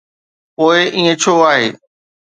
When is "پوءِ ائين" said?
0.55-1.07